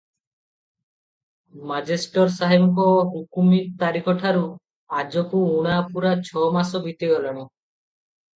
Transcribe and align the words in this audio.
ମେଜେଷ୍ଟର 1.71 2.31
ସାହେବଙ୍କ 2.37 2.85
ହୁକୁମୀ 3.11 3.59
ତାରିଖଠାରୁ 3.83 4.41
ଆଜକୁ 5.03 5.43
ଊଣା 5.59 5.77
ପୂରା 5.93 6.15
ଛ 6.31 6.49
ମାସ 6.57 6.83
ବିତିଗଲାଣି। 6.89 7.47